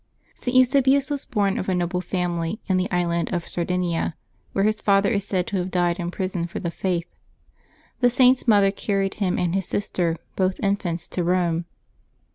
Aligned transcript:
[t. 0.35 0.49
Eusebius 0.49 1.11
was 1.11 1.25
bom 1.25 1.59
of 1.59 1.69
a 1.69 1.75
noble 1.75 2.01
family, 2.01 2.59
in 2.65 2.77
the 2.77 2.89
island 2.89 3.31
of 3.31 3.47
Sardinia, 3.47 4.15
where 4.51 4.65
his 4.65 4.81
father 4.81 5.11
is 5.11 5.23
said 5.23 5.45
to 5.45 5.57
have 5.57 5.69
died 5.69 5.99
in 5.99 6.09
prison 6.09 6.47
for 6.47 6.59
the 6.59 6.71
Faith. 6.71 7.05
The 7.99 8.07
Saint^s 8.07 8.47
mother 8.47 8.71
carried 8.71 9.13
him 9.21 9.37
and 9.37 9.53
his 9.53 9.67
sister, 9.67 10.15
both 10.35 10.59
infants, 10.63 11.07
to 11.09 11.23
Rome. 11.23 11.65